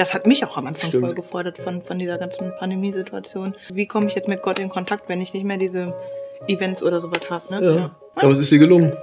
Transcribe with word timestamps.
Das 0.00 0.12
hat 0.14 0.26
mich 0.26 0.44
auch 0.46 0.56
am 0.56 0.66
Anfang 0.66 0.88
Stimmt. 0.88 1.04
voll 1.04 1.14
gefordert 1.14 1.58
von, 1.58 1.82
von 1.82 1.98
dieser 1.98 2.16
ganzen 2.16 2.54
Pandemiesituation. 2.54 3.54
Wie 3.68 3.86
komme 3.86 4.06
ich 4.06 4.14
jetzt 4.14 4.28
mit 4.28 4.40
Gott 4.40 4.58
in 4.58 4.70
Kontakt, 4.70 5.10
wenn 5.10 5.20
ich 5.20 5.34
nicht 5.34 5.44
mehr 5.44 5.58
diese 5.58 5.94
Events 6.48 6.82
oder 6.82 7.02
sowas 7.02 7.20
habe? 7.28 7.54
Ne? 7.54 7.76
Ja. 7.76 7.94
Aber 8.14 8.32
es 8.32 8.38
ist 8.38 8.50
dir 8.50 8.58
gelungen. 8.58 8.96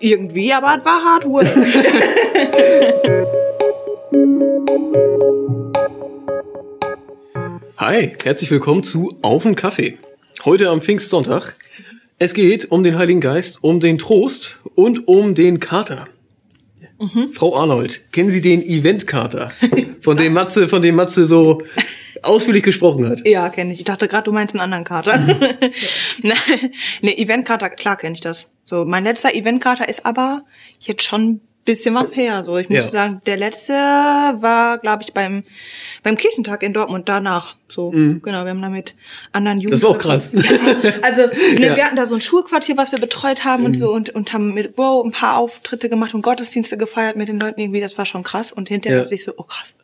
Irgendwie, 0.00 0.52
aber 0.52 0.76
es 0.76 0.84
war 0.84 1.04
hard 1.04 1.24
work. 1.26 1.46
Hi, 7.76 8.16
herzlich 8.20 8.50
willkommen 8.50 8.82
zu 8.82 9.16
Auf 9.22 9.44
den 9.44 9.54
Kaffee. 9.54 9.98
Heute 10.44 10.70
am 10.70 10.80
Pfingstsonntag. 10.80 11.54
Es 12.18 12.34
geht 12.34 12.72
um 12.72 12.82
den 12.82 12.98
Heiligen 12.98 13.20
Geist, 13.20 13.62
um 13.62 13.78
den 13.78 13.98
Trost 13.98 14.58
und 14.74 15.06
um 15.06 15.36
den 15.36 15.60
Kater. 15.60 16.08
Frau 17.32 17.56
Arnold, 17.56 18.02
kennen 18.12 18.30
Sie 18.30 18.42
den 18.42 18.62
Eventkater, 18.62 19.50
von 20.02 20.16
dem 20.16 20.34
Matze, 20.34 20.68
von 20.68 20.82
dem 20.82 20.96
Matze 20.96 21.24
so 21.24 21.62
ausführlich 22.22 22.62
gesprochen 22.62 23.08
hat? 23.08 23.26
ja, 23.26 23.48
kenne 23.48 23.72
ich. 23.72 23.78
Ich 23.78 23.84
dachte 23.84 24.06
gerade, 24.08 24.24
du 24.24 24.32
meinst 24.32 24.54
einen 24.54 24.60
anderen 24.60 24.84
Kater. 24.84 25.18
ne, 26.22 26.34
ne, 27.00 27.18
Eventkater, 27.18 27.70
klar 27.70 27.96
kenne 27.96 28.14
ich 28.14 28.20
das. 28.20 28.50
So, 28.64 28.84
mein 28.84 29.04
letzter 29.04 29.34
Eventkater 29.34 29.88
ist 29.88 30.04
aber 30.04 30.42
jetzt 30.84 31.02
schon 31.02 31.40
bisschen 31.64 31.94
was 31.94 32.16
her. 32.16 32.42
So, 32.42 32.56
ich 32.58 32.68
muss 32.68 32.86
Ja. 32.86 32.90
sagen, 32.92 33.20
der 33.26 33.36
letzte 33.36 33.72
war, 33.72 34.78
glaube 34.78 35.02
ich, 35.02 35.12
beim, 35.12 35.42
beim 36.02 36.16
Kirchentag 36.16 36.62
in 36.62 36.72
Dortmund 36.72 37.08
danach. 37.08 37.56
So, 37.68 37.90
genau, 37.90 38.22
wir 38.44 38.50
haben 38.50 38.62
da 38.62 38.68
mit 38.68 38.94
anderen 39.32 39.58
Jugendlichen. 39.58 39.68
Mhm. 39.68 39.70
Das 39.70 39.82
war 39.82 39.90
auch 39.90 39.98
krass. 39.98 40.32
Ja, 40.34 40.92
also, 41.02 41.22
ne, 41.26 41.32
Ja. 41.66 41.72
Mhm. 41.72 41.76
wir 41.76 41.84
hatten 41.84 41.96
da 41.96 42.06
so 42.06 42.14
ein 42.14 42.20
Schulquartier, 42.20 42.76
was 42.76 42.92
wir 42.92 42.98
betreut 42.98 43.44
haben 43.44 43.64
und 43.64 43.76
so 43.76 43.92
und, 43.92 44.10
und 44.10 44.32
haben 44.32 44.54
mit 44.54 44.74
Bro 44.74 45.02
ein 45.04 45.12
paar 45.12 45.36
Auftritte 45.36 45.88
gemacht 45.88 46.14
und 46.14 46.22
Gottesdienste 46.22 46.76
gefeiert 46.76 47.16
mit 47.16 47.28
den 47.28 47.38
Leuten 47.38 47.60
irgendwie. 47.60 47.80
Das 47.80 47.96
war 47.98 48.06
schon 48.06 48.22
krass. 48.22 48.52
Und 48.52 48.68
hinterher 48.68 48.98
Ja. 48.98 49.02
dachte 49.04 49.14
ich 49.14 49.24
so, 49.24 49.32
oh 49.36 49.42
krass, 49.44 49.76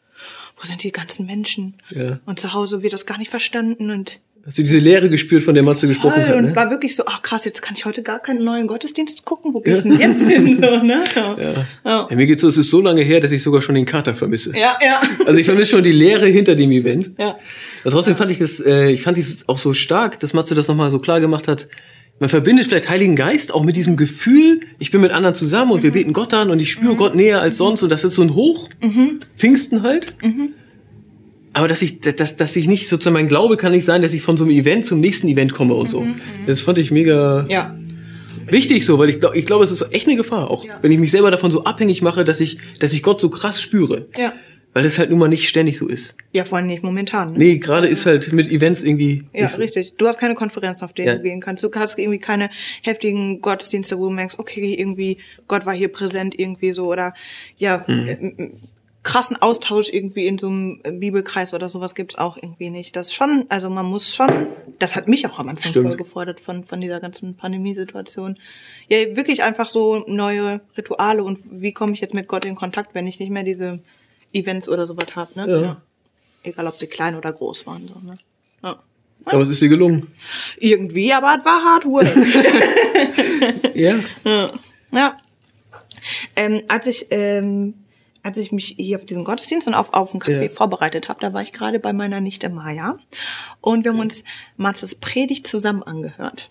wo 0.56 0.66
sind 0.66 0.82
die 0.82 0.90
ganzen 0.92 1.27
Menschen? 1.27 1.77
Ja. 1.90 2.18
Und 2.27 2.40
zu 2.40 2.52
Hause 2.54 2.82
wird 2.82 2.92
das 2.94 3.06
gar 3.06 3.18
nicht 3.18 3.30
verstanden 3.30 3.90
und 3.90 4.20
Hast 4.47 4.58
du 4.58 4.62
diese 4.62 4.78
Leere 4.78 5.08
gespürt, 5.08 5.42
von 5.42 5.55
der 5.55 5.64
Matze 5.64 5.89
gesprochen 5.89 6.25
hat? 6.25 6.36
Und 6.36 6.44
es 6.44 6.50
Ne? 6.50 6.56
war 6.56 6.70
wirklich 6.70 6.94
so, 6.94 7.02
ach 7.06 7.20
krass, 7.22 7.44
jetzt 7.44 7.62
kann 7.62 7.75
ich 7.77 7.84
heute 7.84 8.02
gar 8.02 8.20
keinen 8.20 8.44
neuen 8.44 8.69
Gottesdienst 8.69 9.25
gucken. 9.25 9.52
Wo 9.52 9.61
gehe 9.61 9.78
ich 9.78 9.83
denn 9.83 9.98
jetzt 9.98 10.22
hin? 10.25 10.55
So, 10.61 10.83
ne? 10.84 11.02
ja. 11.16 11.36
Ja. 11.36 11.52
Ja. 11.84 12.06
Ja, 12.08 12.16
mir 12.16 12.27
geht's 12.27 12.42
so, 12.42 12.48
es 12.48 12.56
ist 12.56 12.70
so 12.70 12.80
lange 12.80 13.02
her, 13.02 13.19
dass 13.19 13.33
ich 13.33 13.42
sogar 13.42 13.61
schon 13.61 13.74
den 13.74 13.84
Kater 13.86 14.14
vermisse. 14.14 14.52
ja, 14.56 14.78
ja. 14.80 15.00
Also 15.27 15.41
ich 15.41 15.47
vermisse 15.47 15.72
schon 15.72 15.83
die 15.83 15.91
Leere 15.92 16.27
hinter 16.27 16.55
dem 16.55 16.70
Event. 16.70 17.11
Ja. 17.19 17.36
Aber 17.83 17.91
trotzdem 17.91 18.17
fand 18.17 18.30
ich 18.30 18.39
das, 18.39 18.61
äh, 18.61 18.89
ich 18.91 19.02
fand 19.02 19.19
es 19.19 19.48
auch 19.48 19.58
so 19.58 19.74
stark, 19.74 20.20
dass 20.20 20.33
Matze 20.33 20.55
das 20.55 20.69
nochmal 20.69 20.91
so 20.92 21.00
klar 21.00 21.20
gemacht 21.20 21.48
hat. 21.48 21.69
Man 22.20 22.28
verbindet 22.30 22.67
vielleicht 22.67 22.89
Heiligen 22.89 23.14
Geist 23.17 23.52
auch 23.52 23.62
mit 23.64 23.77
diesem 23.77 23.97
Gefühl, 23.97 24.61
ich 24.78 24.91
bin 24.91 25.00
mit 25.02 25.11
anderen 25.11 25.34
zusammen 25.34 25.72
und 25.72 25.83
wir 25.83 25.91
beten 25.92 26.12
Gott 26.14 26.33
an 26.33 26.50
und 26.50 26.61
ich 26.61 26.70
spüre 26.72 26.94
Gott 26.97 27.14
näher 27.14 27.42
als 27.42 27.58
sonst 27.58 27.83
und 27.83 27.91
das 27.92 28.05
ist 28.05 28.14
so 28.14 28.22
ein 28.22 28.34
Hoch, 28.34 28.70
Pfingsten 29.36 29.83
halt. 29.83 30.14
Aber 31.56 31.68
dass 31.68 31.80
ich, 31.80 32.00
dass, 32.00 32.36
dass 32.36 32.54
ich 32.54 32.66
nicht 32.68 32.86
sozusagen, 32.86 33.14
mein 33.14 33.28
Glaube 33.28 33.56
kann 33.56 33.72
nicht 33.72 33.86
sein, 33.86 34.02
dass 34.02 34.12
ich 34.12 34.20
von 34.20 34.36
so 34.36 34.44
einem 34.44 34.52
Event 34.52 34.84
zum 34.84 35.00
nächsten 35.00 35.26
Event 35.26 35.54
komme 35.54 35.72
und 35.72 35.88
so. 35.88 36.06
Das 36.46 36.60
fand 36.60 36.76
ich 36.76 36.90
mega 36.90 37.46
Ja. 37.48 37.74
wichtig 38.46 38.84
so, 38.84 38.98
weil 38.98 39.08
ich 39.08 39.20
glaube, 39.20 39.38
ich 39.38 39.46
glaube, 39.46 39.64
es 39.64 39.72
ist 39.72 39.90
echt 39.94 40.06
eine 40.06 40.16
Gefahr, 40.16 40.50
auch 40.50 40.66
Ja. 40.66 40.78
wenn 40.82 40.92
ich 40.92 40.98
mich 40.98 41.10
selber 41.10 41.30
davon 41.30 41.50
so 41.50 41.64
abhängig 41.64 42.02
mache, 42.02 42.24
dass 42.24 42.40
ich, 42.40 42.58
dass 42.78 42.92
ich 42.92 43.02
Gott 43.02 43.22
so 43.22 43.30
krass 43.30 43.62
spüre. 43.62 44.06
Ja. 44.18 44.34
Weil 44.74 44.84
es 44.84 44.98
halt 44.98 45.08
nun 45.08 45.18
mal 45.18 45.28
nicht 45.28 45.48
ständig 45.48 45.78
so 45.78 45.88
ist. 45.88 46.14
Ja, 46.34 46.44
vor 46.44 46.58
allem 46.58 46.66
nicht 46.66 46.82
momentan. 46.82 47.32
Ne? 47.32 47.38
Nee, 47.38 47.56
gerade 47.58 47.86
ist 47.86 48.04
halt 48.04 48.34
mit 48.34 48.50
Events 48.52 48.84
irgendwie. 48.84 49.22
Ja, 49.34 49.48
so. 49.48 49.62
richtig. 49.62 49.94
Du 49.96 50.06
hast 50.06 50.18
keine 50.20 50.34
Konferenz, 50.34 50.82
auf 50.82 50.92
denen 50.92 51.08
Ja. 51.08 51.14
du 51.14 51.22
gehen 51.22 51.40
kannst. 51.40 51.64
Du 51.64 51.70
hast 51.74 51.98
irgendwie 51.98 52.18
keine 52.18 52.50
heftigen 52.82 53.40
Gottesdienste, 53.40 53.96
wo 53.98 54.04
du 54.08 54.10
merkst, 54.10 54.38
okay, 54.38 54.74
irgendwie, 54.78 55.16
Gott 55.48 55.64
war 55.64 55.72
hier 55.74 55.88
präsent 55.88 56.38
irgendwie 56.38 56.72
so 56.72 56.92
oder 56.92 57.14
ja, 57.56 57.82
Mhm. 57.88 58.52
Äh, 59.06 59.08
äh, 59.08 59.12
krassen 59.12 59.36
Austausch 59.40 59.90
irgendwie 59.90 60.26
in 60.26 60.38
so 60.38 60.48
einem 60.48 60.80
Bibelkreis 61.00 61.54
oder 61.54 61.68
sowas 61.68 61.94
gibt's 61.94 62.16
auch 62.16 62.36
irgendwie 62.36 62.70
nicht. 62.70 62.96
Das 62.96 63.12
schon, 63.12 63.46
also 63.48 63.70
man 63.70 63.86
muss 63.86 64.14
schon, 64.14 64.48
das 64.78 64.94
hat 64.94 65.08
mich 65.08 65.26
auch 65.26 65.38
am 65.38 65.48
Anfang 65.48 65.70
Stimmt. 65.70 65.88
voll 65.88 65.96
gefordert 65.96 66.40
von, 66.40 66.64
von 66.64 66.80
dieser 66.80 67.00
ganzen 67.00 67.36
Pandemiesituation. 67.36 68.36
Ja, 68.89 68.98
wirklich 69.16 69.42
einfach 69.42 69.70
so 69.70 70.05
neue 70.06 70.61
Rituale 70.77 71.22
und 71.24 71.39
wie 71.50 71.72
komme 71.72 71.92
ich 71.92 72.00
jetzt 72.00 72.14
mit 72.14 72.28
Gott 72.28 72.45
in 72.45 72.55
Kontakt, 72.55 72.95
wenn 72.95 73.06
ich 73.06 73.18
nicht 73.18 73.30
mehr 73.30 73.45
diese 73.45 73.80
Events 74.33 74.68
oder 74.68 74.86
sowas 74.86 75.14
habe, 75.14 75.30
ne? 75.36 75.62
Ja. 75.62 75.83
Egal, 76.42 76.66
ob 76.66 76.78
sie 76.78 76.86
klein 76.86 77.16
oder 77.16 77.33
groß 77.33 77.66
waren, 77.66 77.89
so, 77.89 77.95
ne? 78.06 78.18
Ja. 78.62 78.83
Aber 79.24 79.42
es 79.42 79.48
ist 79.48 79.61
dir 79.61 79.68
gelungen. 79.68 80.08
Irgendwie, 80.58 81.12
aber 81.12 81.36
es 81.39 81.45
war 81.45 81.62
hard 81.62 81.86
work. 81.86 82.06
Ja. 83.74 84.00
ja. 84.92 85.16
Ähm, 86.34 86.62
als 86.68 86.86
ich 86.86 87.06
ähm, 87.11 87.74
als 88.27 88.37
ich 88.39 88.53
mich 88.53 88.75
hier 88.77 88.97
auf 88.97 89.07
diesen 89.07 89.25
Gottesdienst 89.25 89.67
und 89.69 89.75
auf 89.75 89.92
auf 89.95 90.11
den 90.11 90.20
Kaffee 90.20 90.45
Ja. 90.45 90.48
vorbereitet 90.51 91.09
habe, 91.09 91.20
da 91.20 91.33
war 91.33 91.41
ich 91.42 91.53
gerade 91.53 91.79
bei 91.79 91.92
meiner 91.92 92.20
Nichte 92.20 92.48
Maja 92.51 92.98
und 93.61 93.85
wir 93.85 93.92
haben 93.92 94.01
uns 94.01 94.25
Matzes 94.57 94.95
Predigt 94.97 95.47
zusammen 95.47 95.83
angehört. 95.83 96.51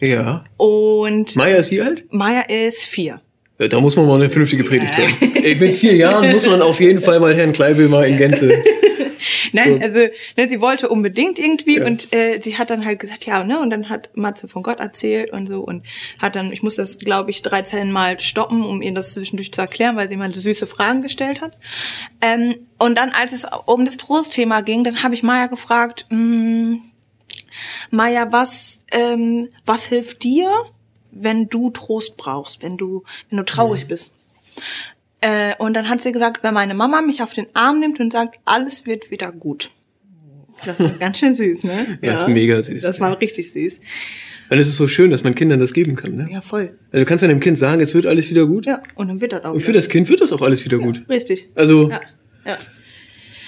Ja. 0.00 0.44
Und 0.58 1.34
Maya 1.36 1.56
ist 1.56 1.70
hier 1.70 1.84
halt? 1.84 2.04
Maja 2.12 2.42
ist 2.42 2.84
vier. 2.84 3.20
Ja, 3.58 3.68
Da 3.68 3.80
muss 3.80 3.96
man 3.96 4.06
mal 4.06 4.16
eine 4.16 4.28
vernünftige 4.28 4.64
Predigt 4.64 4.94
hören. 4.96 5.14
Ey, 5.42 5.54
Mit 5.54 5.74
vier 5.76 5.94
Jahren 5.96 6.30
muss 6.32 6.46
man 6.46 6.60
auf 6.60 6.78
jeden 6.80 7.00
Fall 7.00 7.18
mal 7.20 7.34
Herrn 7.34 7.52
Kleibel 7.52 7.88
mal 7.88 8.06
in 8.06 8.18
Gänze. 8.18 8.52
Nein, 9.52 9.76
So. 9.78 9.82
also 9.84 9.98
ne, 10.36 10.48
sie 10.48 10.60
wollte 10.60 10.88
unbedingt 10.88 11.38
irgendwie 11.38 11.78
Ja. 11.78 11.86
und 11.86 12.12
äh, 12.12 12.40
sie 12.42 12.58
hat 12.58 12.70
dann 12.70 12.84
halt 12.84 12.98
gesagt, 12.98 13.26
ja, 13.26 13.44
ne, 13.44 13.58
und 13.60 13.70
dann 13.70 13.88
hat 13.88 14.10
Matze 14.16 14.48
von 14.48 14.62
Gott 14.62 14.80
erzählt 14.80 15.32
und 15.32 15.46
so 15.46 15.60
und 15.60 15.84
hat 16.20 16.36
dann, 16.36 16.52
ich 16.52 16.62
muss 16.62 16.76
das, 16.76 16.98
glaube 16.98 17.30
ich, 17.30 17.42
13 17.42 17.90
Mal 17.90 18.20
stoppen, 18.20 18.64
um 18.64 18.82
ihr 18.82 18.92
das 18.92 19.14
zwischendurch 19.14 19.52
zu 19.52 19.60
erklären, 19.60 19.96
weil 19.96 20.08
sie 20.08 20.14
immer 20.14 20.30
so 20.32 20.40
süße 20.40 20.66
Fragen 20.66 21.02
gestellt 21.02 21.40
hat. 21.40 21.56
Ähm, 22.20 22.56
und 22.78 22.96
dann, 22.98 23.10
als 23.10 23.32
es 23.32 23.46
um 23.66 23.84
das 23.84 23.96
Trostthema 23.96 24.60
ging, 24.60 24.84
dann 24.84 25.02
habe 25.02 25.14
ich 25.14 25.22
Maya 25.22 25.46
gefragt, 25.46 26.06
mh, 26.10 26.78
Maya, 27.90 28.32
was, 28.32 28.80
ähm, 28.92 29.48
was 29.64 29.86
hilft 29.86 30.22
dir, 30.24 30.50
wenn 31.10 31.48
du 31.48 31.70
Trost 31.70 32.16
brauchst, 32.18 32.62
wenn 32.62 32.76
du, 32.76 33.04
wenn 33.30 33.38
du 33.38 33.44
traurig 33.44 33.86
bist? 33.86 34.12
Äh, 35.26 35.54
und 35.58 35.74
dann 35.74 35.88
hat 35.88 36.02
sie 36.02 36.12
gesagt, 36.12 36.42
wenn 36.44 36.54
meine 36.54 36.74
Mama 36.74 37.02
mich 37.02 37.22
auf 37.22 37.32
den 37.32 37.46
Arm 37.54 37.80
nimmt 37.80 37.98
und 37.98 38.12
sagt, 38.12 38.38
alles 38.44 38.86
wird 38.86 39.10
wieder 39.10 39.32
gut. 39.32 39.70
Das 40.64 40.78
war 40.80 40.88
ganz 40.90 41.18
schön 41.18 41.32
süß, 41.32 41.64
ne? 41.64 41.98
Ja, 42.02 42.20
ist 42.22 42.28
mega 42.28 42.62
süß. 42.62 42.82
Das 42.82 43.00
war 43.00 43.20
richtig 43.20 43.52
süß. 43.52 43.80
Weil 44.48 44.58
es 44.60 44.68
ist 44.68 44.76
so 44.76 44.86
schön, 44.88 45.10
dass 45.10 45.24
man 45.24 45.34
Kindern 45.34 45.58
das 45.58 45.72
geben 45.74 45.96
kann. 45.96 46.12
Ne? 46.14 46.28
Ja, 46.30 46.40
voll. 46.40 46.78
Also 46.92 47.00
du 47.00 47.04
kannst 47.04 47.22
ja 47.22 47.28
dem 47.28 47.40
Kind 47.40 47.58
sagen, 47.58 47.80
es 47.82 47.92
wird 47.94 48.06
alles 48.06 48.30
wieder 48.30 48.46
gut. 48.46 48.64
Ja, 48.66 48.80
und 48.94 49.08
dann 49.08 49.20
wird 49.20 49.32
das 49.32 49.44
auch. 49.44 49.54
Und 49.54 49.60
für 49.60 49.72
das 49.72 49.88
Kind 49.88 50.08
wird 50.08 50.20
das 50.20 50.32
auch 50.32 50.42
alles 50.42 50.64
wieder 50.64 50.78
gut. 50.78 51.02
Richtig. 51.08 51.50
Also, 51.54 51.90
Ja. 51.90 52.00
ja. 52.46 52.56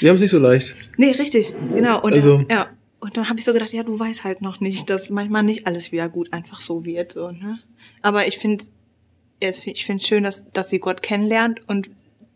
wir 0.00 0.08
haben 0.10 0.16
es 0.16 0.22
nicht 0.22 0.32
so 0.32 0.38
leicht. 0.38 0.74
Nee, 0.96 1.12
richtig. 1.12 1.54
Genau. 1.74 2.02
Und 2.02 2.12
Also- 2.14 2.44
ja. 2.50 2.66
Und 3.00 3.16
dann 3.16 3.28
habe 3.28 3.38
ich 3.38 3.44
so 3.44 3.52
gedacht, 3.52 3.72
ja, 3.72 3.84
du 3.84 3.96
weißt 3.98 4.24
halt 4.24 4.42
noch 4.42 4.58
nicht, 4.58 4.90
dass 4.90 5.08
manchmal 5.08 5.44
nicht 5.44 5.68
alles 5.68 5.92
wieder 5.92 6.08
gut 6.08 6.32
einfach 6.32 6.60
so 6.60 6.84
wird. 6.84 7.12
So, 7.12 7.30
ne? 7.30 7.60
Aber 8.02 8.26
ich 8.26 8.38
finde, 8.38 8.64
ich 9.40 9.84
finde 9.84 10.00
es 10.02 10.06
schön, 10.08 10.24
dass, 10.24 10.44
dass 10.52 10.68
sie 10.70 10.78
Gott 10.78 11.02
kennenlernt 11.02 11.60
und 11.68 11.90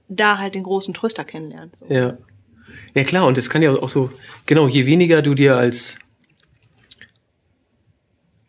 da 0.08 0.38
halt 0.38 0.54
den 0.54 0.62
großen 0.62 0.94
Tröster 0.94 1.24
kennenlernt. 1.24 1.76
So. 1.76 1.86
Ja. 1.88 2.18
Ja 2.94 3.04
klar, 3.04 3.26
und 3.26 3.36
es 3.38 3.50
kann 3.50 3.62
ja 3.62 3.72
auch 3.72 3.88
so, 3.88 4.10
genau, 4.46 4.66
je 4.68 4.86
weniger 4.86 5.22
du 5.22 5.34
dir 5.34 5.56
als 5.56 5.98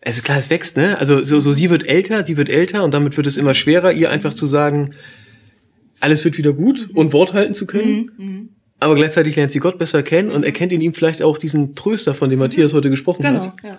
also 0.06 0.22
klar, 0.22 0.38
es 0.38 0.50
wächst, 0.50 0.76
ne? 0.76 0.98
Also 1.00 1.24
so, 1.24 1.40
so 1.40 1.54
sie 1.54 1.70
wird 1.70 1.88
älter, 1.88 2.24
sie 2.26 2.36
wird 2.36 2.50
älter 2.50 2.84
und 2.84 2.94
damit 2.94 3.16
wird 3.16 3.26
es 3.26 3.38
immer 3.38 3.54
schwerer, 3.54 3.94
ihr 3.94 4.10
einfach 4.10 4.34
zu 4.34 4.46
sagen, 4.46 4.94
alles 6.02 6.26
wird 6.26 6.38
wieder 6.38 6.52
gut 6.52 6.90
und 6.94 7.14
Wort 7.14 7.32
halten 7.32 7.54
zu 7.54 7.66
können. 7.66 8.50
Aber 8.82 8.96
gleichzeitig 8.96 9.38
lernt 9.38 9.54
sie 9.54 9.60
Gott 9.60 9.78
besser 9.80 10.04
kennen 10.04 10.30
und 10.30 10.44
erkennt 10.44 10.74
in 10.74 10.82
ihm 10.82 10.94
vielleicht 10.94 11.22
auch 11.22 11.38
diesen 11.38 11.74
Tröster, 11.74 12.14
von 12.14 12.30
dem 12.30 12.40
Matthias 12.40 12.74
heute 12.74 12.90
gesprochen 12.90 13.22
Genau, 13.22 13.46
hat. 13.46 13.54
ja. 13.64 13.78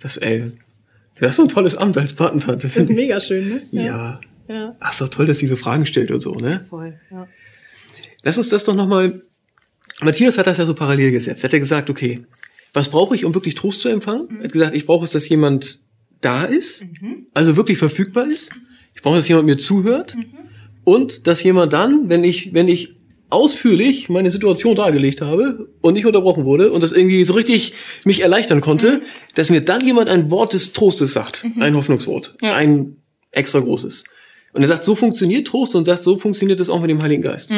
Das, 0.00 0.16
ey, 0.16 0.52
das 1.20 1.30
ist 1.30 1.36
so 1.36 1.42
ein 1.42 1.48
tolles 1.48 1.76
Amt 1.76 1.98
als 1.98 2.14
Patentante. 2.14 2.68
Das 2.68 2.76
ist 2.76 2.90
mega 2.90 3.20
schön, 3.20 3.48
ne? 3.48 3.60
Ja. 3.70 4.20
Ja. 4.48 4.76
Ach, 4.80 4.92
ist 4.92 5.00
doch 5.00 5.08
toll, 5.08 5.26
dass 5.26 5.38
sie 5.38 5.46
so 5.46 5.56
Fragen 5.56 5.84
stellt 5.84 6.10
und 6.10 6.20
so, 6.20 6.34
ne? 6.34 6.64
Voll, 6.68 6.98
ja. 7.10 7.28
Lass 8.22 8.38
uns 8.38 8.48
das 8.48 8.64
doch 8.64 8.74
nochmal. 8.74 9.22
Matthias 10.00 10.38
hat 10.38 10.46
das 10.46 10.58
ja 10.58 10.64
so 10.64 10.74
parallel 10.74 11.10
gesetzt. 11.12 11.42
Er 11.42 11.48
hat 11.48 11.52
ja 11.52 11.58
gesagt, 11.58 11.90
okay, 11.90 12.24
was 12.72 12.88
brauche 12.88 13.14
ich, 13.14 13.24
um 13.24 13.34
wirklich 13.34 13.54
Trost 13.54 13.82
zu 13.82 13.88
empfangen? 13.88 14.28
Er 14.38 14.44
hat 14.44 14.52
gesagt, 14.52 14.74
ich 14.74 14.86
brauche 14.86 15.04
es, 15.04 15.10
dass 15.10 15.28
jemand 15.28 15.82
da 16.20 16.44
ist, 16.44 16.86
also 17.34 17.56
wirklich 17.56 17.78
verfügbar 17.78 18.26
ist. 18.30 18.52
Ich 18.94 19.02
brauche, 19.02 19.16
dass 19.16 19.28
jemand 19.28 19.46
mir 19.46 19.58
zuhört 19.58 20.16
und 20.84 21.26
dass 21.26 21.42
jemand 21.42 21.72
dann, 21.72 22.08
wenn 22.08 22.24
ich, 22.24 22.54
wenn 22.54 22.68
ich 22.68 22.97
ausführlich 23.30 24.08
meine 24.08 24.30
Situation 24.30 24.74
dargelegt 24.74 25.20
habe 25.20 25.68
und 25.80 25.94
nicht 25.94 26.06
unterbrochen 26.06 26.44
wurde 26.44 26.72
und 26.72 26.82
das 26.82 26.92
irgendwie 26.92 27.24
so 27.24 27.34
richtig 27.34 27.74
mich 28.04 28.20
erleichtern 28.20 28.60
konnte, 28.60 29.02
dass 29.34 29.50
mir 29.50 29.60
dann 29.60 29.84
jemand 29.84 30.08
ein 30.08 30.30
Wort 30.30 30.54
des 30.54 30.72
Trostes 30.72 31.12
sagt, 31.12 31.44
ein 31.60 31.76
Hoffnungswort, 31.76 32.34
Ja. 32.42 32.54
ein 32.54 32.96
extra 33.30 33.60
großes. 33.60 34.04
Und 34.54 34.62
er 34.62 34.68
sagt, 34.68 34.82
so 34.84 34.94
funktioniert 34.94 35.46
Trost 35.46 35.74
und 35.74 35.84
sagt, 35.84 36.02
so 36.02 36.16
funktioniert 36.16 36.58
es 36.60 36.70
auch 36.70 36.80
mit 36.80 36.88
dem 36.88 37.02
Heiligen 37.02 37.22
Geist. 37.22 37.52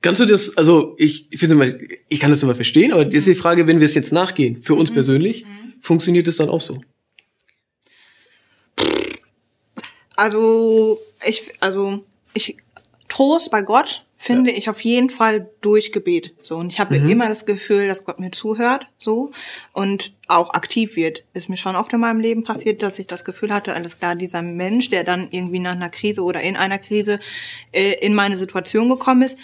Kannst 0.00 0.20
du 0.20 0.26
das, 0.26 0.56
also 0.56 0.94
ich, 0.98 1.26
ich 1.30 1.38
finde 1.38 1.54
immer, 1.54 1.66
ich 2.08 2.18
kann 2.20 2.30
das 2.30 2.42
immer 2.42 2.54
verstehen, 2.56 2.92
aber 2.92 3.06
jetzt 3.08 3.26
die 3.26 3.34
Frage, 3.34 3.66
wenn 3.66 3.78
wir 3.78 3.84
es 3.86 3.94
jetzt 3.94 4.12
nachgehen, 4.12 4.56
für 4.62 4.74
uns 4.74 4.90
persönlich, 4.90 5.44
funktioniert 5.80 6.26
es 6.28 6.36
dann 6.36 6.48
auch 6.48 6.60
so? 6.60 6.80
Also, 10.16 10.98
ich, 11.26 11.42
also, 11.60 12.04
ich, 12.34 12.56
Trost 13.08 13.50
bei 13.50 13.62
Gott 13.62 14.04
finde 14.20 14.50
ich 14.50 14.68
auf 14.68 14.80
jeden 14.80 15.10
Fall 15.10 15.48
durch 15.60 15.92
Gebet. 15.92 16.34
So 16.40 16.56
und 16.56 16.70
ich 16.70 16.80
habe 16.80 16.96
immer 16.96 17.28
das 17.28 17.46
Gefühl, 17.46 17.86
dass 17.86 18.04
Gott 18.04 18.18
mir 18.18 18.32
zuhört, 18.32 18.88
so 18.98 19.30
und 19.72 20.12
auch 20.26 20.52
aktiv 20.54 20.96
wird. 20.96 21.24
Ist 21.34 21.48
mir 21.48 21.56
schon 21.56 21.76
oft 21.76 21.92
in 21.92 22.00
meinem 22.00 22.18
Leben 22.18 22.42
passiert, 22.42 22.82
dass 22.82 22.98
ich 22.98 23.06
das 23.06 23.24
Gefühl 23.24 23.54
hatte, 23.54 23.74
alles 23.74 23.98
klar, 23.98 24.16
dieser 24.16 24.42
Mensch, 24.42 24.88
der 24.88 25.04
dann 25.04 25.28
irgendwie 25.30 25.60
nach 25.60 25.76
einer 25.76 25.88
Krise 25.88 26.22
oder 26.22 26.40
in 26.40 26.56
einer 26.56 26.78
Krise 26.78 27.20
äh, 27.70 27.92
in 28.04 28.12
meine 28.12 28.34
Situation 28.34 28.88
gekommen 28.88 29.22
ist, 29.22 29.38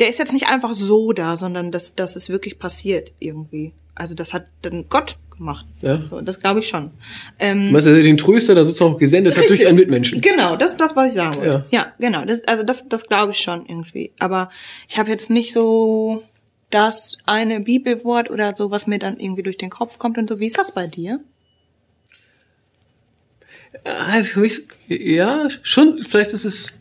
der 0.00 0.08
ist 0.08 0.18
jetzt 0.18 0.32
nicht 0.32 0.48
einfach 0.48 0.74
so 0.74 1.12
da, 1.12 1.36
sondern 1.36 1.70
das, 1.70 1.94
das 1.94 2.16
ist 2.16 2.28
wirklich 2.28 2.58
passiert 2.58 3.12
irgendwie. 3.18 3.72
Also 3.94 4.14
das 4.14 4.32
hat 4.32 4.46
dann 4.62 4.86
Gott 4.88 5.16
gemacht. 5.36 5.66
Ja. 5.80 6.02
So, 6.10 6.20
das 6.20 6.40
glaube 6.40 6.60
ich 6.60 6.68
schon. 6.68 6.90
Ähm, 7.38 7.66
Du 7.66 7.72
meinst, 7.72 7.86
dass 7.86 7.96
er 7.96 8.02
den 8.02 8.16
Tröster 8.16 8.54
da 8.54 8.64
sozusagen 8.64 8.94
auch 8.94 8.98
gesendet 8.98 9.36
hat 9.36 9.48
durch 9.48 9.66
einen 9.66 9.76
Mitmenschen. 9.76 10.20
Genau, 10.20 10.56
das 10.56 10.72
ist 10.72 10.80
das, 10.80 10.96
was 10.96 11.08
ich 11.08 11.12
sagen 11.14 11.36
wollte. 11.36 11.66
Ja. 11.70 11.80
Ja, 11.80 11.92
genau. 11.98 12.24
Das, 12.24 12.42
also 12.44 12.62
das, 12.62 12.88
das 12.88 13.08
glaube 13.08 13.32
ich 13.32 13.38
schon 13.38 13.66
irgendwie. 13.66 14.12
Aber 14.18 14.50
ich 14.88 14.98
habe 14.98 15.10
jetzt 15.10 15.30
nicht 15.30 15.52
so 15.52 16.22
das 16.70 17.18
eine 17.26 17.60
Bibelwort 17.60 18.30
oder 18.30 18.56
so, 18.56 18.70
was 18.70 18.86
mir 18.86 18.98
dann 18.98 19.18
irgendwie 19.20 19.42
durch 19.42 19.58
den 19.58 19.70
Kopf 19.70 19.98
kommt 19.98 20.18
und 20.18 20.28
so. 20.28 20.38
Wie 20.38 20.46
ist 20.46 20.58
das 20.58 20.72
bei 20.72 20.86
dir? 20.86 21.20
Ah, 23.84 24.22
für 24.22 24.40
mich, 24.40 24.62
ja, 24.88 25.48
schon, 25.62 26.02
vielleicht 26.02 26.32
ist 26.32 26.44
es, 26.44 26.72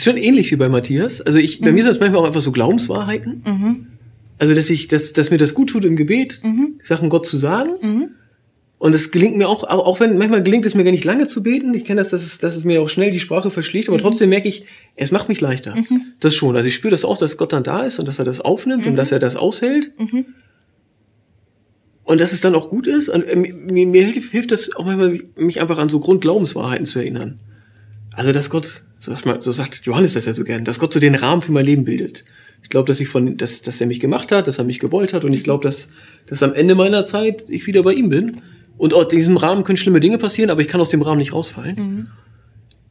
ist 0.00 0.04
schon 0.04 0.16
ähnlich 0.16 0.50
wie 0.50 0.56
bei 0.56 0.68
Matthias. 0.68 1.20
Also 1.20 1.38
ich, 1.38 1.60
bei 1.60 1.72
mir 1.72 1.82
sind 1.82 1.92
es 1.92 2.00
manchmal 2.00 2.22
auch 2.22 2.26
einfach 2.26 2.40
so 2.40 2.52
Glaubenswahrheiten. 2.52 3.42
Also, 4.38 4.54
dass 4.54 4.70
ich, 4.70 4.88
dass, 4.88 5.12
dass 5.12 5.30
mir 5.30 5.36
das 5.36 5.52
gut 5.52 5.68
tut 5.70 5.84
im 5.84 5.96
Gebet, 5.96 6.40
Sachen 6.82 7.10
Gott 7.10 7.26
zu 7.26 7.36
sagen. 7.36 7.70
Und 8.78 8.94
es 8.94 9.10
gelingt 9.10 9.36
mir 9.36 9.46
auch, 9.46 9.62
auch, 9.64 10.00
wenn 10.00 10.16
manchmal 10.16 10.42
gelingt 10.42 10.64
es 10.64 10.74
mir 10.74 10.84
gar 10.84 10.90
nicht 10.90 11.04
lange 11.04 11.26
zu 11.26 11.42
beten. 11.42 11.74
Ich 11.74 11.84
kenne 11.84 12.00
das, 12.00 12.08
dass 12.08 12.24
es, 12.24 12.38
dass 12.38 12.56
es 12.56 12.64
mir 12.64 12.80
auch 12.80 12.88
schnell 12.88 13.10
die 13.10 13.20
Sprache 13.20 13.50
verschlägt, 13.50 13.88
aber 13.88 13.98
trotzdem 13.98 14.30
merke 14.30 14.48
ich, 14.48 14.64
es 14.96 15.10
macht 15.10 15.28
mich 15.28 15.42
leichter. 15.42 15.74
Das 16.20 16.34
schon. 16.34 16.56
Also 16.56 16.68
ich 16.68 16.74
spüre 16.74 16.90
das 16.90 17.04
auch, 17.04 17.18
dass 17.18 17.36
Gott 17.36 17.52
dann 17.52 17.62
da 17.62 17.82
ist 17.82 17.98
und 17.98 18.08
dass 18.08 18.18
er 18.18 18.24
das 18.24 18.40
aufnimmt 18.40 18.86
und 18.86 18.96
dass 18.96 19.12
er 19.12 19.18
das 19.18 19.36
aushält. 19.36 19.92
Und 22.04 22.20
dass 22.22 22.32
es 22.32 22.40
dann 22.40 22.54
auch 22.54 22.70
gut 22.70 22.86
ist. 22.86 23.10
Und 23.10 23.24
äh, 23.24 23.36
mir, 23.36 23.86
mir 23.86 24.04
hilft, 24.04 24.32
hilft 24.32 24.50
das 24.50 24.74
auch 24.74 24.86
manchmal, 24.86 25.20
mich 25.36 25.60
einfach 25.60 25.76
an 25.76 25.90
so 25.90 26.00
Grundglaubenswahrheiten 26.00 26.86
zu 26.86 26.98
erinnern. 27.00 27.38
Also, 28.12 28.32
dass 28.32 28.48
Gott, 28.48 28.84
so 29.00 29.12
sagt, 29.12 29.26
man, 29.26 29.40
so 29.40 29.50
sagt 29.50 29.86
Johannes 29.86 30.12
das 30.12 30.26
ja 30.26 30.34
so 30.34 30.44
gern, 30.44 30.64
dass 30.64 30.78
Gott 30.78 30.92
so 30.92 31.00
den 31.00 31.14
Rahmen 31.14 31.40
für 31.40 31.52
mein 31.52 31.64
Leben 31.64 31.84
bildet. 31.84 32.24
Ich 32.62 32.68
glaube, 32.68 32.86
dass 32.86 33.00
ich 33.00 33.08
von, 33.08 33.38
dass, 33.38 33.62
dass 33.62 33.80
er 33.80 33.86
mich 33.86 33.98
gemacht 33.98 34.30
hat, 34.30 34.46
dass 34.46 34.58
er 34.58 34.64
mich 34.64 34.78
gewollt 34.78 35.14
hat 35.14 35.24
und 35.24 35.32
ich 35.32 35.42
glaube, 35.42 35.66
dass, 35.66 35.88
dass 36.26 36.42
am 36.42 36.52
Ende 36.52 36.74
meiner 36.74 37.06
Zeit 37.06 37.46
ich 37.48 37.66
wieder 37.66 37.82
bei 37.82 37.94
ihm 37.94 38.10
bin. 38.10 38.36
Und 38.76 38.92
in 38.92 39.08
diesem 39.08 39.36
Rahmen 39.38 39.64
können 39.64 39.78
schlimme 39.78 40.00
Dinge 40.00 40.18
passieren, 40.18 40.50
aber 40.50 40.60
ich 40.60 40.68
kann 40.68 40.80
aus 40.80 40.90
dem 40.90 41.02
Rahmen 41.02 41.18
nicht 41.18 41.32
rausfallen. 41.32 41.76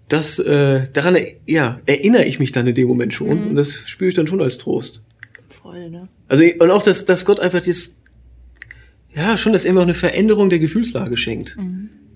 Das, 0.08 0.40
äh, 0.40 0.88
daran, 0.94 1.18
ja, 1.46 1.80
erinnere 1.86 2.26
ich 2.26 2.40
mich 2.40 2.52
dann 2.52 2.66
in 2.66 2.74
dem 2.74 2.88
Moment 2.88 3.14
schon 3.14 3.50
und 3.50 3.56
das 3.56 3.88
spüre 3.88 4.10
ich 4.10 4.16
dann 4.16 4.26
schon 4.26 4.42
als 4.42 4.58
Trost. 4.58 5.04
Voll, 5.48 5.92
ne? 5.92 6.10
Also 6.28 6.44
und 6.60 6.72
auch, 6.72 6.82
dass, 6.82 7.06
dass 7.06 7.26
Gott 7.26 7.40
einfach 7.40 7.64
jetzt, 7.66 7.98
ja, 9.14 9.38
schon, 9.38 9.54
dass 9.54 9.66
er 9.66 9.74
mir 9.74 9.80
auch 9.80 9.84
eine 9.84 9.94
Veränderung 9.94 10.50
der 10.50 10.60
Gefühlslage 10.60 11.18
schenkt. 11.18 11.56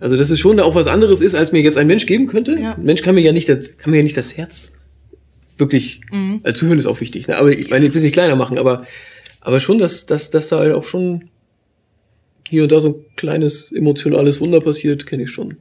Also 0.03 0.17
dass 0.17 0.29
es 0.29 0.39
schon 0.41 0.59
auch 0.59 0.75
was 0.75 0.87
anderes 0.87 1.21
ist, 1.21 1.33
als 1.33 1.53
mir 1.53 1.61
jetzt 1.61 1.77
ein 1.77 1.87
Mensch 1.87 2.05
geben 2.05 2.27
könnte. 2.27 2.59
Ja. 2.59 2.73
Ein 2.73 2.83
Mensch 2.83 3.03
kann 3.03 3.15
mir 3.15 3.21
ja 3.21 3.31
nicht 3.31 3.47
das, 3.47 3.77
kann 3.77 3.91
mir 3.91 3.97
ja 3.97 4.03
nicht 4.03 4.17
das 4.17 4.35
Herz 4.35 4.73
wirklich, 5.57 6.01
also 6.43 6.59
zuhören 6.59 6.77
ist 6.77 6.87
auch 6.87 6.99
wichtig. 6.99 7.29
Ne? 7.29 7.37
Aber 7.37 7.53
ich 7.53 7.69
meine, 7.69 7.85
ich 7.85 7.93
will 7.93 7.99
es 7.99 8.03
nicht 8.03 8.11
kleiner 8.11 8.35
machen, 8.35 8.57
aber, 8.57 8.85
aber 9.39 9.61
schon, 9.61 9.77
dass, 9.77 10.05
dass, 10.05 10.29
dass 10.29 10.49
da 10.49 10.59
halt 10.59 10.73
auch 10.73 10.83
schon 10.83 11.29
hier 12.49 12.63
und 12.63 12.71
da 12.73 12.81
so 12.81 12.89
ein 12.89 12.95
kleines 13.15 13.71
emotionales 13.71 14.41
Wunder 14.41 14.59
passiert, 14.59 15.05
kenne 15.05 15.23
ich 15.23 15.31
schon. 15.31 15.55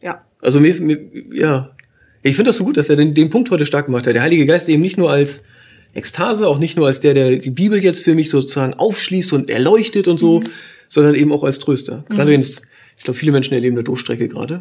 Ja. 0.00 0.24
Also 0.40 0.60
mir, 0.60 0.74
mir 0.80 0.98
ja, 1.30 1.76
ich 2.22 2.36
finde 2.36 2.48
das 2.48 2.56
so 2.56 2.64
gut, 2.64 2.78
dass 2.78 2.88
er 2.88 2.96
den, 2.96 3.12
den 3.12 3.28
Punkt 3.28 3.50
heute 3.50 3.66
stark 3.66 3.84
gemacht 3.84 4.06
hat. 4.06 4.14
Der 4.14 4.22
Heilige 4.22 4.46
Geist 4.46 4.70
eben 4.70 4.80
nicht 4.80 4.96
nur 4.96 5.10
als 5.10 5.42
Ekstase, 5.92 6.48
auch 6.48 6.58
nicht 6.58 6.78
nur 6.78 6.86
als 6.86 7.00
der, 7.00 7.12
der 7.12 7.36
die 7.36 7.50
Bibel 7.50 7.84
jetzt 7.84 8.00
für 8.00 8.14
mich 8.14 8.30
sozusagen 8.30 8.72
aufschließt 8.72 9.34
und 9.34 9.50
erleuchtet 9.50 10.08
und 10.08 10.18
so, 10.18 10.42
sondern 10.88 11.14
eben 11.14 11.32
auch 11.32 11.44
als 11.44 11.58
Tröster. 11.58 12.06
Gerade 12.08 12.30
wenn 12.30 12.40
es, 12.40 12.62
ich 12.98 13.04
glaube, 13.04 13.18
viele 13.18 13.32
Menschen 13.32 13.54
erleben 13.54 13.76
eine 13.76 13.84
Durchstrecke 13.84 14.28
gerade. 14.28 14.60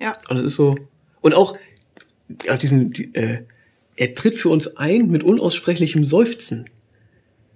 Ja. 0.00 0.12
Und 0.28 0.36
es 0.38 0.42
ist 0.42 0.56
so. 0.56 0.76
Und 1.20 1.34
auch, 1.34 1.56
ja, 2.44 2.56
diesen, 2.56 2.90
die, 2.90 3.14
äh, 3.14 3.38
er 3.96 4.14
tritt 4.14 4.34
für 4.34 4.50
uns 4.50 4.76
ein 4.76 5.08
mit 5.08 5.22
unaussprechlichem 5.22 6.04
Seufzen. 6.04 6.68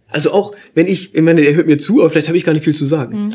Also 0.08 0.32
auch, 0.32 0.52
wenn 0.74 0.86
ich, 0.86 1.14
ich 1.14 1.22
meine, 1.22 1.42
er 1.42 1.54
hört 1.54 1.66
mir 1.66 1.78
zu, 1.78 2.00
aber 2.00 2.10
vielleicht 2.10 2.28
habe 2.28 2.38
ich 2.38 2.44
gar 2.44 2.52
nicht 2.52 2.64
viel 2.64 2.74
zu 2.74 2.86
sagen. 2.86 3.34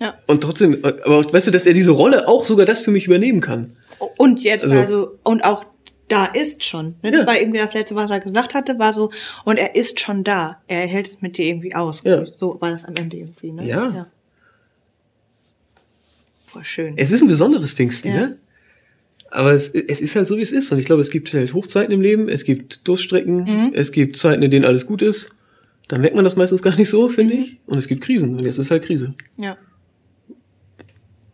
Ja. 0.00 0.14
Und 0.26 0.42
trotzdem, 0.42 0.78
aber 0.84 1.18
auch, 1.18 1.32
weißt 1.32 1.46
du, 1.46 1.50
dass 1.50 1.66
er 1.66 1.72
diese 1.74 1.90
Rolle 1.92 2.28
auch 2.28 2.44
sogar 2.44 2.66
das 2.66 2.82
für 2.82 2.90
mich 2.90 3.06
übernehmen 3.06 3.40
kann. 3.40 3.76
Und 4.16 4.42
jetzt 4.42 4.64
Also- 4.64 4.76
also, 4.76 5.18
und 5.24 5.44
auch 5.44 5.64
da 6.08 6.26
ist 6.26 6.64
schon. 6.64 6.94
Ne? 7.02 7.10
Ja. 7.10 7.18
Das 7.18 7.26
war 7.26 7.38
irgendwie 7.40 7.58
das 7.58 7.74
letzte, 7.74 7.94
was 7.96 8.10
er 8.10 8.20
gesagt 8.20 8.54
hatte, 8.54 8.78
war 8.78 8.92
so, 8.92 9.10
und 9.44 9.56
er 9.58 9.74
ist 9.74 9.98
schon 10.00 10.22
da. 10.22 10.62
Er 10.68 10.86
hält 10.86 11.06
es 11.08 11.20
mit 11.22 11.36
dir 11.36 11.46
irgendwie 11.46 11.74
aus. 11.74 12.02
Ja. 12.04 12.24
So 12.26 12.60
war 12.60 12.70
das 12.70 12.84
am 12.84 12.94
Ende 12.94 13.16
irgendwie, 13.16 13.52
ne? 13.52 13.66
Ja. 13.66 14.06
Voll 16.46 16.64
schön. 16.64 16.94
Es 16.96 17.10
ist 17.10 17.20
ein 17.22 17.28
besonderes 17.28 17.72
Pfingsten, 17.74 18.08
Ja. 18.08 18.14
ne? 18.14 18.38
Aber 19.30 19.52
es, 19.52 19.68
es 19.68 20.00
ist 20.00 20.14
halt 20.16 20.28
so, 20.28 20.36
wie 20.38 20.42
es 20.42 20.52
ist. 20.52 20.70
Und 20.72 20.78
ich 20.78 20.86
glaube, 20.86 21.02
es 21.02 21.10
gibt 21.10 21.32
halt 21.34 21.52
Hochzeiten 21.52 21.92
im 21.92 22.00
Leben, 22.00 22.28
es 22.28 22.44
gibt 22.44 22.86
Durststrecken, 22.88 23.42
Mhm. 23.44 23.72
es 23.74 23.90
gibt 23.92 24.16
Zeiten, 24.16 24.42
in 24.42 24.50
denen 24.50 24.64
alles 24.64 24.86
gut 24.86 25.02
ist. 25.02 25.34
Da 25.88 25.98
merkt 25.98 26.14
man 26.14 26.24
das 26.24 26.36
meistens 26.36 26.62
gar 26.62 26.74
nicht 26.76 26.88
so, 26.88 27.08
finde 27.08 27.34
Mhm. 27.34 27.40
ich. 27.40 27.56
Und 27.66 27.76
es 27.78 27.88
gibt 27.88 28.02
Krisen. 28.04 28.34
Und 28.38 28.44
jetzt 28.44 28.58
ist 28.58 28.70
halt 28.70 28.84
Krise. 28.84 29.14
Ja. 29.38 29.56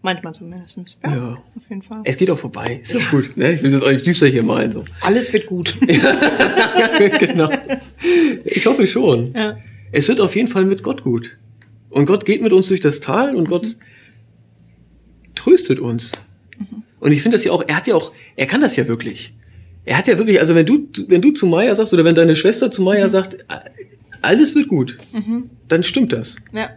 Manchmal 0.05 0.35
zumindest. 0.35 0.79
Ja, 1.05 1.15
Ja. 1.15 1.43
auf 1.55 1.69
jeden 1.69 1.83
Fall. 1.83 2.01
Es 2.05 2.17
geht 2.17 2.29
auch 2.31 2.39
vorbei. 2.39 2.81
Ist 2.83 2.93
ja 2.93 2.99
auch 3.01 3.11
gut. 3.11 3.37
Ne? 3.37 3.53
Ich 3.53 3.63
will 3.63 3.71
das 3.71 3.83
auch 3.83 3.91
nicht 3.93 4.05
düster 4.05 4.27
hier 4.27 4.43
malen. 4.43 4.73
So. 4.73 4.85
Alles 5.01 5.33
wird 5.33 5.47
gut. 5.47 5.77
genau. 7.19 7.51
Ich 8.45 8.67
hoffe 8.67 8.87
schon. 8.87 9.33
Ja. 9.35 9.59
Es 9.93 10.09
wird 10.09 10.21
auf 10.21 10.35
jeden 10.35 10.49
Fall 10.49 10.65
mit 10.65 10.83
Gott 10.83 11.03
gut. 11.03 11.37
Und 11.91 12.07
Gott 12.07 12.25
geht 12.25 12.43
mit 12.43 12.53
uns 12.53 12.69
durch 12.69 12.81
das 12.81 12.99
Tal 13.01 13.37
und 13.37 13.49
Gott 13.49 13.77
tröstet 15.43 15.81
uns. 15.81 16.13
Und 17.01 17.13
ich 17.13 17.23
finde 17.23 17.37
das 17.37 17.45
ja 17.45 17.53
auch, 17.53 17.65
er 17.67 17.77
hat 17.77 17.87
ja 17.89 17.95
auch, 17.97 18.13
er 18.37 18.47
kann 18.47 18.61
das 18.61 18.77
ja 18.77 18.87
wirklich. 18.87 19.33
Er 19.85 19.99
hat 19.99 20.07
ja 20.07 20.17
wirklich, 20.19 20.39
also 20.39 20.55
wenn 20.55 20.67
du, 20.67 20.87
wenn 21.09 21.21
du 21.21 21.33
zu 21.33 21.47
Maya 21.47 21.75
sagst 21.75 21.93
oder 21.93 22.05
wenn 22.05 22.15
deine 22.15 22.37
Schwester 22.37 22.71
zu 22.71 22.83
Maya 22.83 23.09
sagt, 23.09 23.39
alles 24.21 24.55
wird 24.55 24.69
gut, 24.69 24.99
dann 25.69 25.83
stimmt 25.83 26.13
das. 26.13 26.37
Ja. 26.53 26.71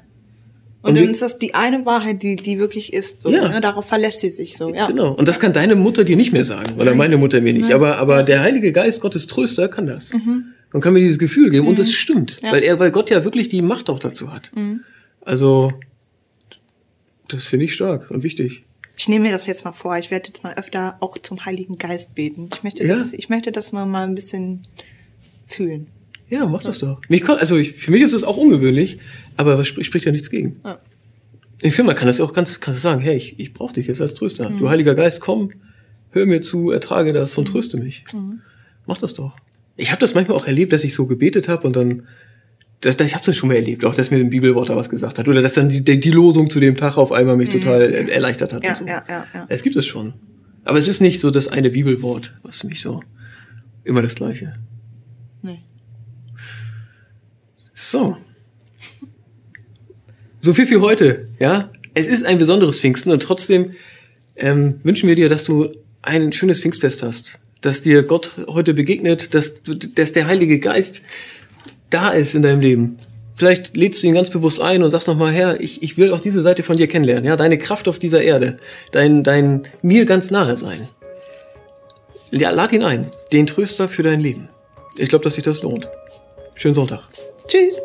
Und 0.82 0.92
Und, 0.92 0.96
dann 1.00 1.10
ist 1.10 1.22
das 1.22 1.38
die 1.40 1.54
eine 1.56 1.86
Wahrheit, 1.86 2.22
die, 2.24 2.36
die 2.36 2.58
wirklich 2.60 2.94
ist. 2.94 3.22
So, 3.22 3.30
Ja. 3.32 3.50
ne? 3.50 3.60
Darauf 3.62 3.86
verlässt 3.88 4.22
sie 4.22 4.30
sich 4.30 4.56
so. 4.58 4.74
Ja. 4.74 4.86
Genau. 4.88 5.14
Und 5.14 5.28
das 5.28 5.40
kann 5.40 5.52
deine 5.54 5.76
Mutter 5.76 6.04
dir 6.04 6.16
nicht 6.16 6.32
mehr 6.32 6.44
sagen. 6.44 6.80
Oder 6.80 6.94
meine 6.96 7.18
Mutter 7.18 7.42
mir 7.42 7.54
nicht. 7.54 7.72
Aber, 7.74 7.98
aber 7.98 8.22
der 8.24 8.42
Heilige 8.42 8.72
Geist, 8.72 9.02
Gottes 9.02 9.26
Tröster, 9.28 9.68
kann 9.68 9.88
das. 9.88 10.12
Und 10.12 10.82
kann 10.82 10.94
mir 10.94 11.00
dieses 11.00 11.18
Gefühl 11.20 11.50
geben. 11.50 11.68
Und 11.68 11.80
es 11.80 11.92
stimmt. 11.94 12.38
Ja. 12.44 12.52
Weil 12.52 12.62
er, 12.64 12.80
weil 12.80 12.92
Gott 12.92 13.10
ja 13.10 13.24
wirklich 13.24 13.48
die 13.48 13.62
Macht 13.64 13.90
auch 13.90 14.00
dazu 14.00 14.32
hat. 14.32 14.52
Also, 15.22 15.72
das 17.30 17.46
finde 17.46 17.66
ich 17.66 17.74
stark 17.74 18.12
und 18.12 18.24
wichtig. 18.24 18.64
Ich 18.98 19.10
nehme 19.10 19.26
mir 19.26 19.32
das 19.34 19.46
jetzt 19.46 19.66
mal 19.66 19.74
vor. 19.74 19.98
Ich 19.98 20.10
werde 20.10 20.30
jetzt 20.30 20.44
mal 20.44 20.54
öfter 20.56 20.96
auch 21.02 21.18
zum 21.18 21.44
Heiligen 21.46 21.78
Geist 21.78 22.16
beten. 22.16 22.50
Ich 22.54 22.64
möchte, 22.64 22.84
Ja. 22.86 22.96
das, 22.96 23.12
ich 23.14 23.28
möchte 23.30 23.52
das 23.52 23.72
mal, 23.74 23.86
mal 23.86 24.08
ein 24.08 24.16
bisschen 24.16 24.62
fühlen. 25.46 25.88
Ja, 26.30 26.46
mach 26.46 26.64
das 26.64 26.80
doch. 26.80 27.02
Mich, 27.10 27.28
also 27.30 27.58
ich, 27.58 27.74
für 27.74 27.92
mich 27.92 28.02
ist 28.02 28.14
es 28.14 28.24
auch 28.24 28.38
ungewöhnlich, 28.38 28.98
aber 29.38 29.60
es 29.60 29.68
spricht, 29.68 29.88
spricht 29.88 30.06
ja 30.06 30.12
nichts 30.12 30.30
gegen. 30.30 30.60
Ja. 30.64 30.80
Ich 31.62 31.76
finde, 31.76 31.88
man 31.88 31.96
kann 31.96 32.08
das 32.08 32.18
ja 32.20 32.26
auch 32.26 32.34
ganz, 32.34 32.60
kannst 32.60 32.80
du 32.80 32.82
sagen, 32.82 33.02
hey, 33.02 33.16
ich, 33.18 33.40
ich 33.40 33.54
brauche 33.54 33.74
dich 33.74 33.88
jetzt 33.88 34.02
als 34.02 34.14
Tröster. 34.14 34.50
Du 34.50 34.70
Heiliger 34.70 34.96
Geist, 34.96 35.22
komm, 35.22 35.52
hör 36.12 36.26
mir 36.26 36.42
zu, 36.42 36.72
ertrage 36.72 37.14
das 37.14 37.38
und 37.38 37.48
tröste 37.48 37.78
mich. 37.78 38.06
Mach 38.88 38.98
das 38.98 39.14
doch. 39.14 39.36
Ich 39.78 39.92
habe 39.92 40.00
das 40.00 40.16
manchmal 40.16 40.38
auch 40.38 40.48
erlebt, 40.48 40.74
dass 40.74 40.84
ich 40.84 40.94
so 40.96 41.06
gebetet 41.06 41.48
habe 41.48 41.68
und 41.68 41.76
dann, 41.76 42.08
das, 42.86 42.96
ich 43.08 43.14
habe 43.16 43.26
das 43.26 43.36
schon 43.36 43.50
mal 43.50 43.56
erlebt, 43.56 43.84
auch 43.86 43.96
dass 43.96 44.12
mir 44.12 44.18
ein 44.18 44.30
Bibelwort 44.30 44.70
da 44.70 44.76
was 44.76 44.90
gesagt 44.90 45.18
hat 45.20 45.28
oder 45.28 45.42
dass 45.42 45.54
dann 45.54 45.70
die, 45.70 45.84
die, 46.00 46.12
Losung 46.12 46.50
zu 46.50 46.60
dem 46.60 46.78
Tag 46.78 46.98
auf 46.98 47.12
einmal 47.12 47.36
mich 47.36 47.50
total 47.50 47.82
er- 47.82 48.10
erleichtert 48.10 48.54
hat 48.54 48.64
Ja, 48.64 48.70
und 48.72 48.78
so. 48.78 48.86
ja, 48.86 49.04
ja, 49.10 49.26
ja. 49.34 49.46
Es 49.50 49.64
gibt 49.64 49.76
es 49.76 49.86
schon. 49.86 50.14
Aber 50.64 50.78
es 50.78 50.88
ist 50.88 51.02
nicht 51.02 51.20
so 51.20 51.32
das 51.32 51.48
eine 51.48 51.70
Bibelwort, 51.70 52.36
was 52.44 52.64
mich 52.64 52.82
so 52.82 53.02
immer 53.84 54.02
das 54.02 54.16
gleiche. 54.16 54.56
Nee. 55.42 55.60
So. 57.74 58.18
So 60.42 60.54
viel 60.54 60.68
für 60.68 60.82
heute, 60.82 61.28
ja. 61.40 61.72
Es 61.94 62.08
ist 62.08 62.26
ein 62.26 62.38
besonderes 62.38 62.80
Pfingsten 62.80 63.12
und 63.12 63.22
trotzdem 63.24 63.72
ähm, 64.36 64.80
wünschen 64.84 65.08
wir 65.08 65.16
dir, 65.16 65.30
dass 65.30 65.44
du 65.44 65.70
ein 66.02 66.34
schönes 66.34 66.60
Pfingstfest 66.60 67.04
hast, 67.04 67.40
dass 67.62 67.82
dir 67.82 68.04
Gott 68.04 68.34
heute 68.48 68.74
begegnet, 68.74 69.34
dass, 69.34 69.56
dass 69.64 70.12
der 70.12 70.28
Heilige 70.28 70.60
Geist 70.60 71.02
da 71.96 72.10
ist 72.10 72.36
in 72.36 72.42
deinem 72.42 72.60
Leben. 72.60 72.98
Vielleicht 73.36 73.78
lädst 73.78 74.04
du 74.04 74.08
ihn 74.08 74.16
ganz 74.16 74.30
bewusst 74.30 74.60
ein 74.60 74.84
und 74.84 74.92
sagst 74.92 75.08
nochmal, 75.08 75.32
Herr, 75.32 75.62
ich, 75.62 75.82
ich 75.82 75.98
will 75.98 76.12
auch 76.12 76.20
diese 76.20 76.42
Seite 76.42 76.62
von 76.62 76.76
dir 76.76 76.88
kennenlernen, 76.88 77.24
ja, 77.24 77.38
deine 77.38 77.58
Kraft 77.58 77.88
auf 77.88 78.00
dieser 78.00 78.22
Erde, 78.22 78.58
dein, 78.92 79.24
dein 79.24 79.64
mir 79.82 80.06
ganz 80.06 80.30
nahe 80.30 80.58
sein. 80.58 80.90
Ja, 82.32 82.50
lad 82.50 82.74
ihn 82.74 82.84
ein, 82.84 83.08
den 83.32 83.48
Tröster 83.48 83.88
für 83.88 84.04
dein 84.04 84.20
Leben. 84.20 84.50
Ich 84.98 85.08
glaube, 85.08 85.24
dass 85.24 85.36
sich 85.36 85.44
das 85.46 85.64
lohnt. 85.64 85.88
Schönen 86.56 86.74
Sonntag. 86.74 87.00
Tschüss. 87.48 87.82